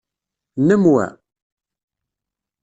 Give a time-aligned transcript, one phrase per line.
[0.59, 1.05] Nnem wa?